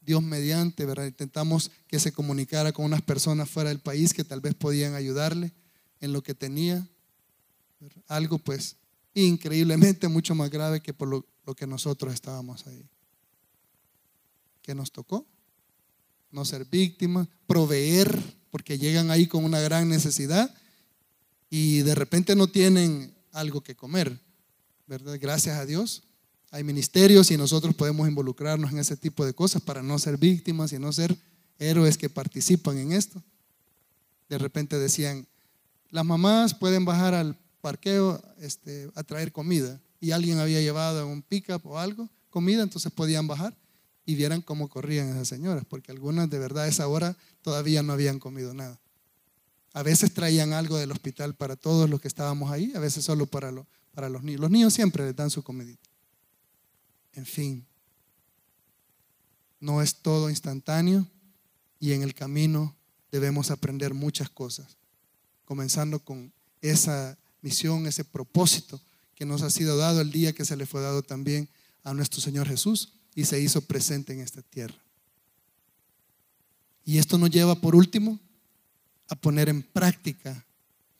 [0.00, 1.06] Dios mediante, ¿verdad?
[1.06, 5.52] Intentamos que se comunicara con unas personas fuera del país que tal vez podían ayudarle
[6.00, 6.86] en lo que tenía.
[8.06, 8.76] Algo pues
[9.14, 12.86] increíblemente mucho más grave que por lo, lo que nosotros estábamos ahí.
[14.62, 15.26] ¿Qué nos tocó?
[16.30, 18.14] No ser víctimas, proveer,
[18.50, 20.54] porque llegan ahí con una gran necesidad
[21.50, 24.18] y de repente no tienen algo que comer,
[24.86, 25.18] ¿verdad?
[25.20, 26.02] Gracias a Dios.
[26.50, 30.72] Hay ministerios y nosotros podemos involucrarnos en ese tipo de cosas para no ser víctimas
[30.72, 31.16] y no ser
[31.58, 33.22] héroes que participan en esto.
[34.28, 35.26] De repente decían,
[35.90, 41.22] las mamás pueden bajar al parqueo este, a traer comida y alguien había llevado un
[41.22, 43.56] pickup o algo comida, entonces podían bajar
[44.06, 47.92] y vieran cómo corrían esas señoras, porque algunas de verdad a esa hora todavía no
[47.92, 48.78] habían comido nada.
[49.72, 53.26] A veces traían algo del hospital para todos los que estábamos ahí, a veces solo
[53.26, 53.52] para,
[53.92, 54.40] para los niños.
[54.40, 55.90] Los niños siempre les dan su comidita.
[57.14, 57.66] En fin,
[59.58, 61.04] no es todo instantáneo
[61.80, 62.76] y en el camino
[63.10, 64.76] debemos aprender muchas cosas,
[65.44, 68.80] comenzando con esa misión, ese propósito
[69.16, 71.48] que nos ha sido dado el día que se le fue dado también
[71.82, 74.76] a nuestro Señor Jesús y se hizo presente en esta tierra.
[76.84, 78.20] Y esto nos lleva, por último,
[79.08, 80.44] a poner en práctica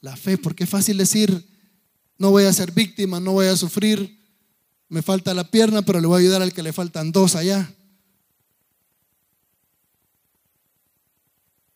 [0.00, 1.46] la fe, porque es fácil decir,
[2.18, 4.18] no voy a ser víctima, no voy a sufrir,
[4.88, 7.70] me falta la pierna, pero le voy a ayudar al que le faltan dos allá.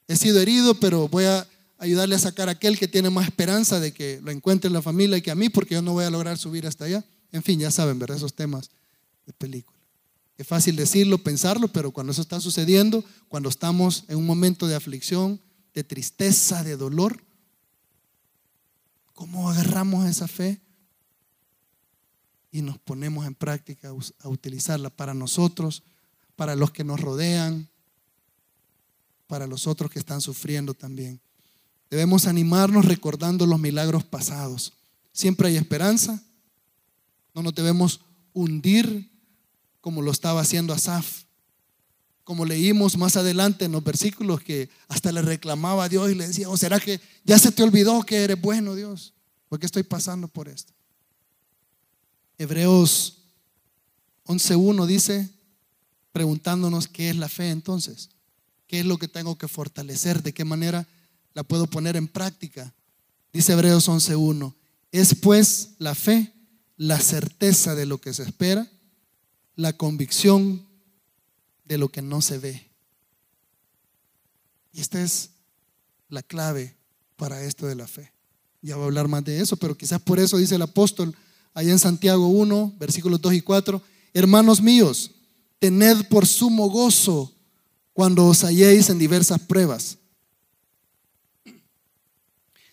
[0.09, 3.79] He sido herido, pero voy a ayudarle a sacar a aquel que tiene más esperanza
[3.79, 6.11] de que lo encuentre en la familia que a mí, porque yo no voy a
[6.11, 7.05] lograr subir hasta allá.
[7.31, 8.17] En fin, ya saben, ¿verdad?
[8.17, 8.71] Esos temas
[9.27, 9.80] de película.
[10.41, 14.75] Es fácil decirlo, pensarlo, pero cuando eso está sucediendo, cuando estamos en un momento de
[14.75, 15.39] aflicción,
[15.75, 17.23] de tristeza, de dolor,
[19.13, 20.59] ¿cómo agarramos esa fe
[22.51, 25.83] y nos ponemos en práctica a utilizarla para nosotros,
[26.37, 27.69] para los que nos rodean,
[29.27, 31.21] para los otros que están sufriendo también?
[31.91, 34.73] Debemos animarnos recordando los milagros pasados.
[35.13, 36.25] Siempre hay esperanza.
[37.35, 38.01] No nos debemos
[38.33, 39.11] hundir
[39.81, 41.25] como lo estaba haciendo Asaf.
[42.25, 46.29] Como leímos más adelante en los versículos que hasta le reclamaba a Dios y le
[46.29, 49.15] decía, ¿o será que ya se te olvidó que eres bueno, Dios?
[49.49, 50.73] ¿Por qué estoy pasando por esto?
[52.39, 53.19] Hebreos
[54.27, 55.29] 11.1 dice,
[56.13, 58.11] preguntándonos qué es la fe entonces,
[58.67, 60.87] qué es lo que tengo que fortalecer, de qué manera
[61.35, 62.73] la puedo poner en práctica.
[63.33, 64.55] Dice Hebreos 11.1,
[64.93, 66.33] es pues la fe
[66.77, 68.71] la certeza de lo que se espera
[69.61, 70.67] la convicción
[71.65, 72.71] de lo que no se ve.
[74.73, 75.31] Y esta es
[76.09, 76.77] la clave
[77.17, 78.11] para esto de la fe.
[78.63, 81.15] Ya voy a hablar más de eso, pero quizás por eso dice el apóstol
[81.53, 83.83] allá en Santiago 1, versículos 2 y 4,
[84.15, 85.11] hermanos míos,
[85.59, 87.35] tened por sumo gozo
[87.93, 89.99] cuando os halléis en diversas pruebas,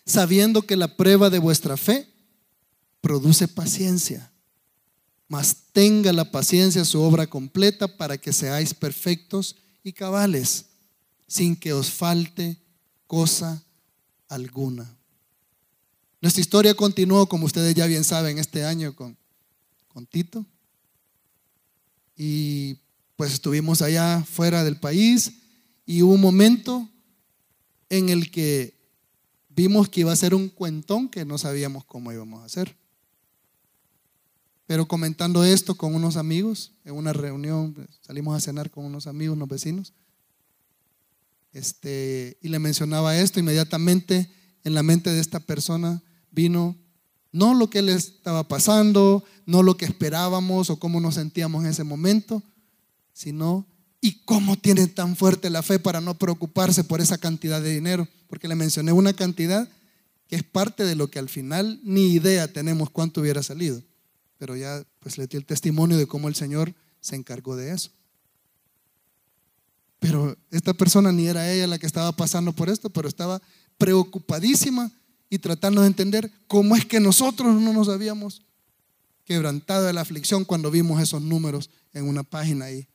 [0.06, 2.08] sabiendo que la prueba de vuestra fe
[3.02, 4.32] produce paciencia
[5.28, 10.64] mas tenga la paciencia su obra completa para que seáis perfectos y cabales,
[11.26, 12.56] sin que os falte
[13.06, 13.62] cosa
[14.28, 14.96] alguna.
[16.20, 19.16] Nuestra historia continuó, como ustedes ya bien saben, este año con,
[19.86, 20.44] con Tito.
[22.16, 22.78] Y
[23.14, 25.32] pues estuvimos allá fuera del país
[25.86, 26.88] y hubo un momento
[27.88, 28.74] en el que
[29.48, 32.76] vimos que iba a ser un cuentón que no sabíamos cómo íbamos a hacer.
[34.68, 39.06] Pero comentando esto con unos amigos, en una reunión, pues, salimos a cenar con unos
[39.06, 39.94] amigos, unos vecinos,
[41.54, 44.30] este, y le mencionaba esto, inmediatamente
[44.64, 46.76] en la mente de esta persona vino
[47.32, 51.70] no lo que le estaba pasando, no lo que esperábamos o cómo nos sentíamos en
[51.70, 52.42] ese momento,
[53.14, 53.66] sino
[54.02, 58.06] y cómo tiene tan fuerte la fe para no preocuparse por esa cantidad de dinero,
[58.26, 59.66] porque le mencioné una cantidad
[60.26, 63.82] que es parte de lo que al final ni idea tenemos cuánto hubiera salido
[64.38, 67.90] pero ya pues le di el testimonio de cómo el Señor se encargó de eso.
[69.98, 73.42] Pero esta persona ni era ella la que estaba pasando por esto, pero estaba
[73.76, 74.92] preocupadísima
[75.28, 78.42] y tratando de entender cómo es que nosotros no nos habíamos
[79.24, 82.88] quebrantado de la aflicción cuando vimos esos números en una página ahí.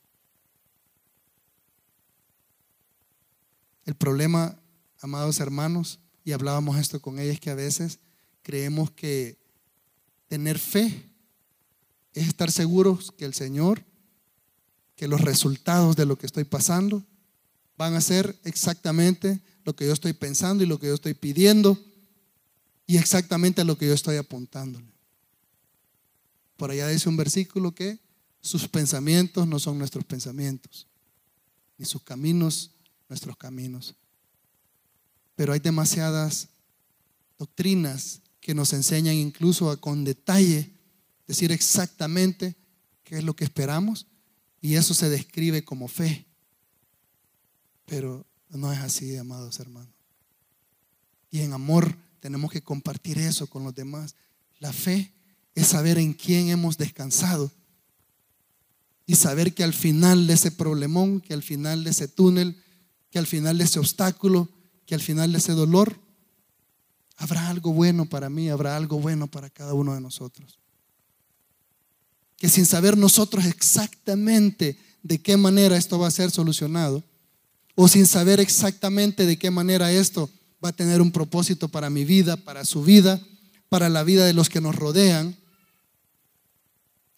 [3.85, 4.57] El problema,
[5.01, 7.99] amados hermanos, y hablábamos esto con ella, es que a veces
[8.41, 9.37] creemos que
[10.29, 11.12] tener fe
[12.13, 13.83] es estar seguros que el Señor,
[14.95, 17.03] que los resultados de lo que estoy pasando
[17.77, 21.79] van a ser exactamente lo que yo estoy pensando y lo que yo estoy pidiendo
[22.85, 24.91] y exactamente lo que yo estoy apuntándole.
[26.57, 27.99] Por allá dice un versículo que
[28.41, 30.87] sus pensamientos no son nuestros pensamientos,
[31.77, 32.71] ni sus caminos
[33.13, 33.95] nuestros caminos.
[35.35, 36.49] Pero hay demasiadas
[37.37, 40.72] doctrinas que nos enseñan incluso a con detalle
[41.27, 42.55] decir exactamente
[43.03, 44.07] qué es lo que esperamos
[44.61, 46.25] y eso se describe como fe.
[47.85, 49.93] Pero no es así, amados hermanos.
[51.29, 54.15] Y en amor tenemos que compartir eso con los demás.
[54.59, 55.11] La fe
[55.55, 57.51] es saber en quién hemos descansado
[59.05, 62.61] y saber que al final de ese problemón, que al final de ese túnel,
[63.09, 64.49] que al final de ese obstáculo,
[64.85, 65.99] que al final de ese dolor,
[67.17, 70.59] habrá algo bueno para mí, habrá algo bueno para cada uno de nosotros.
[72.43, 77.01] Que sin saber nosotros exactamente de qué manera esto va a ser solucionado,
[77.73, 80.29] o sin saber exactamente de qué manera esto
[80.61, 83.25] va a tener un propósito para mi vida, para su vida,
[83.69, 85.37] para la vida de los que nos rodean,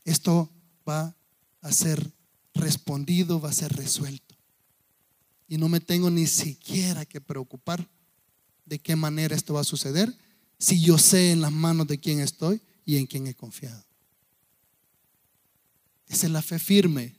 [0.03, 0.47] esto
[0.87, 1.15] va
[1.61, 2.07] a ser
[2.53, 4.35] respondido, va a ser resuelto.
[5.47, 7.89] Y no me tengo ni siquiera que preocupar
[8.63, 10.15] de qué manera esto va a suceder
[10.59, 13.83] si yo sé en las manos de quién estoy y en quién he confiado.
[16.07, 17.15] Esa es la fe firme,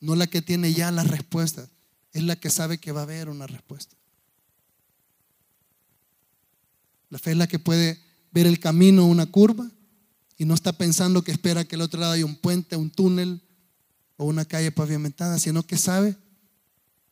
[0.00, 1.70] no la que tiene ya las respuestas,
[2.12, 3.96] es la que sabe que va a haber una respuesta.
[7.08, 9.70] La fe es la que puede ver el camino, una curva,
[10.38, 13.42] y no está pensando que espera que al otro lado haya un puente, un túnel
[14.16, 16.16] o una calle pavimentada, sino que sabe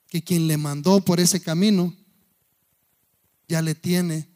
[0.08, 1.94] que quien le mandó por ese camino
[3.46, 4.28] ya le tiene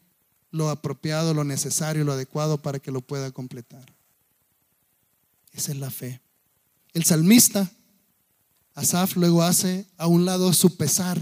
[0.51, 3.93] lo apropiado, lo necesario, lo adecuado para que lo pueda completar.
[5.51, 6.21] Esa es la fe.
[6.95, 7.69] El salmista,
[8.73, 11.21] Asaf, luego hace a un lado su pesar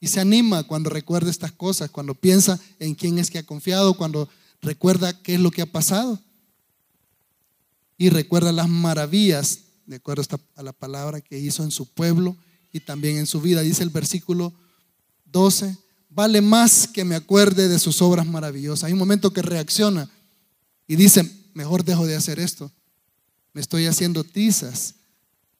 [0.00, 3.94] y se anima cuando recuerda estas cosas, cuando piensa en quién es que ha confiado,
[3.94, 4.28] cuando
[4.60, 6.20] recuerda qué es lo que ha pasado.
[7.98, 10.24] Y recuerda las maravillas, de acuerdo
[10.56, 12.36] a la palabra que hizo en su pueblo
[12.72, 13.60] y también en su vida.
[13.60, 14.52] Dice el versículo
[15.26, 18.84] 12, vale más que me acuerde de sus obras maravillosas.
[18.88, 20.10] Hay un momento que reacciona
[20.88, 22.72] y dice, mejor dejo de hacer esto.
[23.52, 24.94] Me estoy haciendo tizas,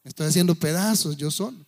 [0.03, 1.65] me estoy haciendo pedazos yo solo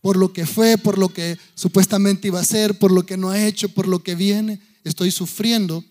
[0.00, 3.30] por lo que fue, por lo que supuestamente iba a ser, por lo que no
[3.30, 4.60] ha hecho, por lo que viene.
[4.82, 5.84] Estoy sufriendo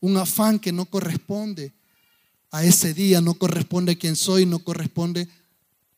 [0.00, 1.72] un afán que no corresponde
[2.50, 5.28] a ese día, no corresponde a quien soy, no corresponde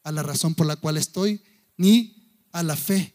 [0.03, 1.41] a la razón por la cual estoy,
[1.77, 3.13] ni a la fe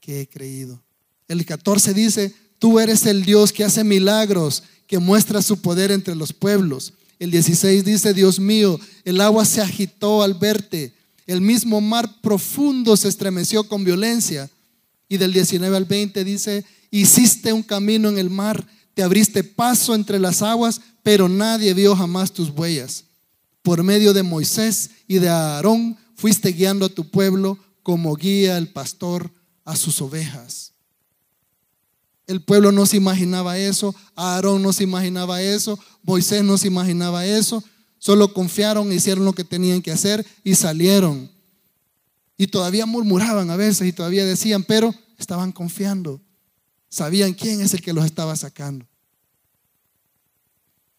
[0.00, 0.82] que he creído.
[1.28, 6.16] El 14 dice, tú eres el Dios que hace milagros, que muestra su poder entre
[6.16, 6.94] los pueblos.
[7.20, 10.92] El 16 dice, Dios mío, el agua se agitó al verte
[11.30, 14.50] el mismo mar profundo se estremeció con violencia.
[15.08, 19.94] Y del 19 al 20 dice, hiciste un camino en el mar, te abriste paso
[19.94, 23.04] entre las aguas, pero nadie vio jamás tus huellas.
[23.62, 28.66] Por medio de Moisés y de Aarón fuiste guiando a tu pueblo como guía el
[28.66, 29.30] pastor
[29.64, 30.72] a sus ovejas.
[32.30, 37.26] El pueblo no se imaginaba eso, Aarón no se imaginaba eso, Moisés no se imaginaba
[37.26, 37.62] eso,
[38.00, 41.30] Solo confiaron, hicieron lo que tenían que hacer y salieron.
[42.38, 46.18] Y todavía murmuraban a veces y todavía decían, pero estaban confiando.
[46.88, 48.86] Sabían quién es el que los estaba sacando.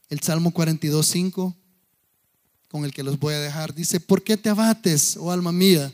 [0.09, 1.57] El Salmo 42, 5,
[2.69, 5.91] con el que los voy a dejar, dice, ¿por qué te abates, oh alma mía,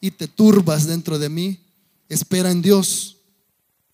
[0.00, 1.58] y te turbas dentro de mí?
[2.08, 3.15] Espera en Dios,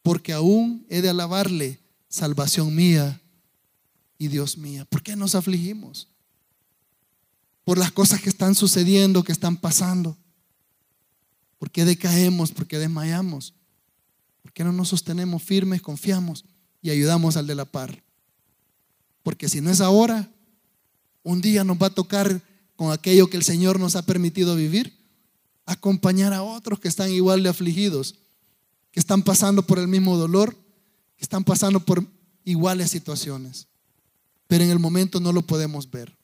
[0.03, 1.79] porque aún he de alabarle,
[2.09, 3.21] salvación mía
[4.19, 4.85] y Dios mía.
[4.85, 6.09] ¿Por qué nos afligimos?
[7.65, 10.17] Por las cosas que están sucediendo, que están pasando.
[11.59, 12.51] ¿Por qué decaemos?
[12.51, 13.55] ¿Por qué desmayamos?
[14.43, 16.45] ¿Por qué no nos sostenemos firmes, confiamos
[16.83, 18.03] y ayudamos al de la par?
[19.23, 20.29] Porque si no es ahora,
[21.23, 22.43] un día nos va a tocar
[22.75, 24.99] con aquello que el Señor nos ha permitido vivir,
[25.65, 28.17] acompañar a otros que están igual de afligidos,
[28.93, 30.55] que están pasando por el mismo dolor,
[31.17, 32.07] que están pasando por
[32.45, 33.67] iguales situaciones
[34.53, 36.15] pero en el momento no lo podemos ver.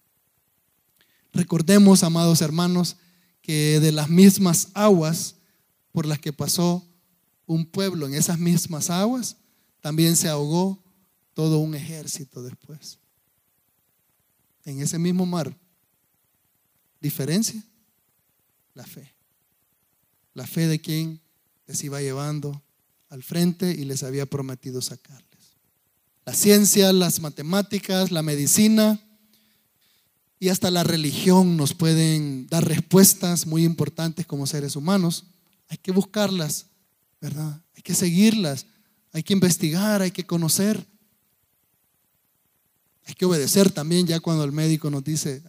[1.32, 2.98] Recordemos, amados hermanos,
[3.40, 5.36] que de las mismas aguas
[5.92, 6.86] por las que pasó
[7.46, 9.38] un pueblo, en esas mismas aguas,
[9.80, 10.84] también se ahogó
[11.32, 12.98] todo un ejército después.
[14.66, 15.56] En ese mismo mar.
[17.00, 17.64] ¿Diferencia?
[18.74, 19.14] La fe.
[20.34, 21.18] La fe de quien
[21.68, 22.62] les iba llevando
[23.10, 25.28] al frente y les había prometido sacarles.
[26.26, 29.00] La ciencia, las matemáticas, la medicina
[30.40, 35.26] y hasta la religión nos pueden dar respuestas muy importantes como seres humanos.
[35.68, 36.66] Hay que buscarlas,
[37.20, 37.62] ¿verdad?
[37.76, 38.66] Hay que seguirlas,
[39.12, 40.86] hay que investigar, hay que conocer.
[43.04, 45.42] Hay que obedecer también ya cuando el médico nos dice,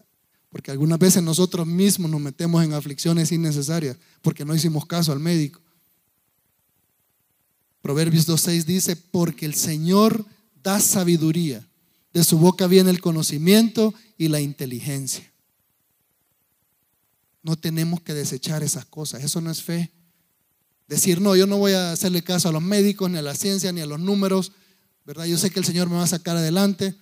[0.49, 5.19] porque algunas veces nosotros mismos nos metemos en aflicciones innecesarias porque no hicimos caso al
[5.19, 5.61] médico.
[7.81, 10.25] Proverbios 2.6 dice, porque el Señor
[10.63, 11.65] da sabiduría,
[12.13, 15.31] de su boca viene el conocimiento y la inteligencia.
[17.41, 19.91] No tenemos que desechar esas cosas, eso no es fe.
[20.87, 23.71] Decir, no, yo no voy a hacerle caso a los médicos, ni a la ciencia,
[23.71, 24.51] ni a los números,
[25.05, 25.25] ¿verdad?
[25.25, 26.95] Yo sé que el Señor me va a sacar adelante.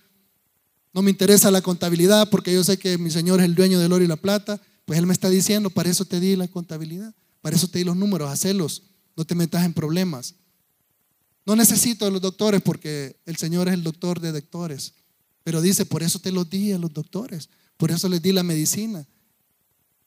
[0.92, 3.92] No me interesa la contabilidad porque yo sé que mi Señor es el dueño del
[3.92, 4.60] oro y la plata.
[4.84, 7.84] Pues Él me está diciendo, para eso te di la contabilidad, para eso te di
[7.84, 8.82] los números, hacelos,
[9.16, 10.34] no te metas en problemas.
[11.48, 14.92] No necesito a los doctores porque el Señor es el doctor de doctores.
[15.44, 18.42] Pero dice, por eso te los di a los doctores, por eso les di la
[18.42, 19.06] medicina,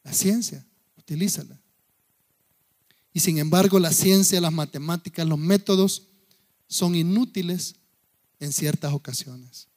[0.04, 0.64] la ciencia,
[1.00, 1.60] utilízala.
[3.12, 6.04] Y sin embargo, la ciencia, las matemáticas, los métodos
[6.68, 7.74] son inútiles
[8.40, 9.68] en ciertas ocasiones.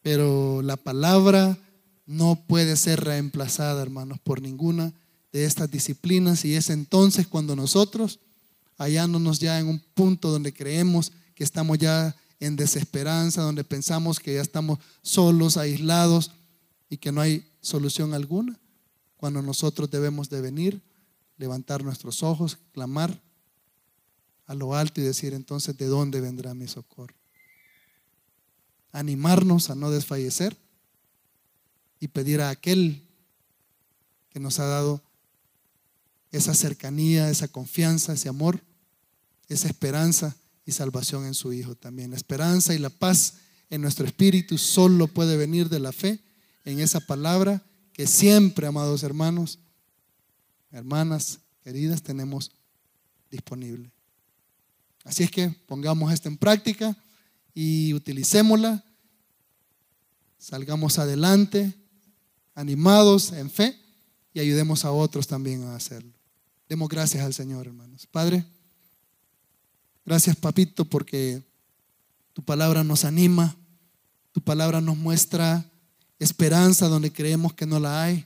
[0.00, 1.58] Pero la palabra
[2.06, 4.92] no puede ser reemplazada, hermanos, por ninguna
[5.32, 8.20] de estas disciplinas y es entonces cuando nosotros
[8.78, 14.34] hallándonos ya en un punto donde creemos que estamos ya en desesperanza, donde pensamos que
[14.34, 16.32] ya estamos solos, aislados
[16.88, 18.58] y que no hay solución alguna,
[19.16, 20.82] cuando nosotros debemos de venir,
[21.36, 23.22] levantar nuestros ojos, clamar
[24.46, 27.14] a lo alto y decir entonces, ¿de dónde vendrá mi socorro?
[28.92, 30.56] Animarnos a no desfallecer
[31.98, 33.08] y pedir a aquel
[34.30, 35.02] que nos ha dado
[36.36, 38.60] esa cercanía, esa confianza, ese amor,
[39.48, 42.10] esa esperanza y salvación en su Hijo también.
[42.10, 43.34] La esperanza y la paz
[43.70, 46.20] en nuestro espíritu solo puede venir de la fe
[46.64, 47.62] en esa palabra
[47.92, 49.60] que siempre, amados hermanos,
[50.72, 52.50] hermanas queridas, tenemos
[53.30, 53.92] disponible.
[55.04, 56.96] Así es que pongamos esto en práctica
[57.54, 58.84] y utilicémosla,
[60.38, 61.72] salgamos adelante,
[62.54, 63.78] animados en fe
[64.32, 66.12] y ayudemos a otros también a hacerlo.
[66.68, 68.06] Demos gracias al Señor, hermanos.
[68.06, 68.44] Padre,
[70.06, 71.42] gracias, papito, porque
[72.32, 73.54] tu palabra nos anima,
[74.32, 75.70] tu palabra nos muestra
[76.18, 78.24] esperanza donde creemos que no la hay.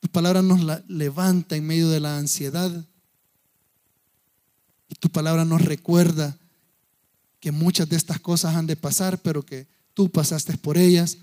[0.00, 2.84] Tu palabra nos levanta en medio de la ansiedad.
[4.88, 6.36] Y tu palabra nos recuerda
[7.38, 11.18] que muchas de estas cosas han de pasar, pero que tú pasaste por ellas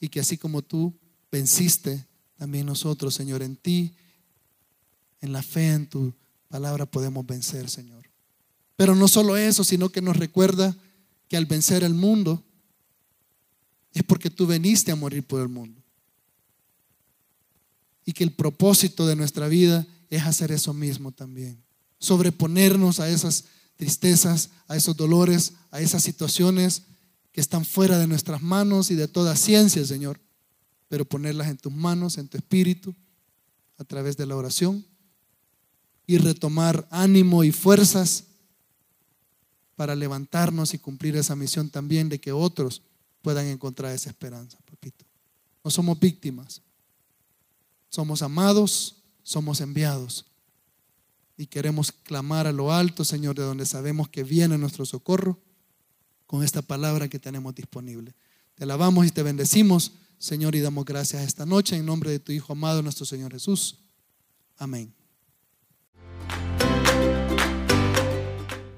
[0.00, 0.94] y que así como tú
[1.32, 3.94] venciste, también nosotros, Señor, en ti
[5.20, 6.12] en la fe en tu
[6.48, 8.08] palabra podemos vencer, Señor.
[8.76, 10.76] Pero no solo eso, sino que nos recuerda
[11.28, 12.42] que al vencer el mundo
[13.92, 15.80] es porque tú veniste a morir por el mundo.
[18.04, 21.62] Y que el propósito de nuestra vida es hacer eso mismo también.
[21.98, 23.44] Sobreponernos a esas
[23.76, 26.82] tristezas, a esos dolores, a esas situaciones
[27.32, 30.18] que están fuera de nuestras manos y de toda ciencia, Señor.
[30.88, 32.94] Pero ponerlas en tus manos, en tu espíritu,
[33.78, 34.84] a través de la oración
[36.10, 38.24] y retomar ánimo y fuerzas
[39.76, 42.82] para levantarnos y cumplir esa misión también de que otros
[43.22, 45.04] puedan encontrar esa esperanza, papito.
[45.62, 46.62] No somos víctimas,
[47.90, 50.26] somos amados, somos enviados.
[51.36, 55.38] Y queremos clamar a lo alto, Señor, de donde sabemos que viene nuestro socorro,
[56.26, 58.16] con esta palabra que tenemos disponible.
[58.56, 62.32] Te alabamos y te bendecimos, Señor, y damos gracias esta noche en nombre de tu
[62.32, 63.78] Hijo amado, nuestro Señor Jesús.
[64.58, 64.99] Amén.